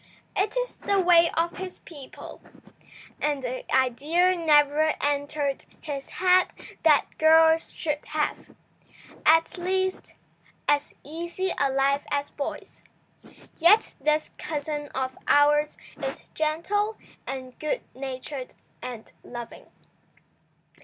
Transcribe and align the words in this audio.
It 0.35 0.57
is 0.57 0.77
the 0.77 0.99
way 0.99 1.29
of 1.37 1.57
his 1.57 1.77
people, 1.77 2.41
and 3.21 3.43
the 3.43 3.71
idea 3.71 4.35
never 4.35 4.95
entered 4.99 5.65
his 5.79 6.09
head 6.09 6.47
that 6.81 7.05
girls 7.19 7.71
should 7.71 8.03
have, 8.05 8.55
at 9.27 9.59
least, 9.59 10.15
as 10.67 10.95
easy 11.03 11.53
a 11.59 11.71
life 11.71 12.01
as 12.09 12.31
boys. 12.31 12.81
Yet 13.59 13.93
this 14.01 14.31
cousin 14.39 14.87
of 14.95 15.15
ours 15.27 15.77
is 16.03 16.27
gentle 16.33 16.97
and 17.27 17.59
good 17.59 17.81
natured 17.93 18.55
and 18.81 19.11
loving. 19.23 19.67